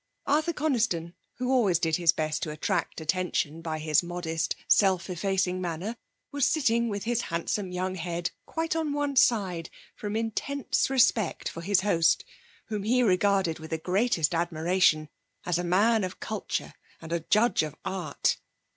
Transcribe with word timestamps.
Arthur 0.25 0.53
Coniston, 0.53 1.13
who 1.35 1.51
always 1.51 1.77
did 1.77 1.97
his 1.97 2.11
best 2.11 2.41
to 2.41 2.49
attract 2.49 2.99
attention 2.99 3.61
by 3.61 3.77
his 3.77 4.01
modest, 4.01 4.55
self 4.67 5.11
effacing 5.11 5.61
manner, 5.61 5.95
was 6.31 6.49
sitting 6.49 6.89
with 6.89 7.03
his 7.03 7.21
handsome 7.21 7.71
young 7.71 7.93
head 7.93 8.31
quite 8.47 8.75
on 8.75 8.93
one 8.93 9.15
side 9.15 9.69
from 9.95 10.15
intense 10.15 10.89
respect 10.89 11.47
for 11.47 11.61
his 11.61 11.81
host, 11.81 12.25
whom 12.65 12.81
he 12.81 13.03
regarded 13.03 13.59
with 13.59 13.69
the 13.69 13.77
greatest 13.77 14.33
admiration 14.33 15.07
as 15.45 15.59
a 15.59 15.63
man 15.63 16.03
of 16.03 16.19
culture, 16.19 16.73
and 16.99 17.11
a 17.13 17.19
judge 17.19 17.61
of 17.61 17.75
art. 17.85 18.37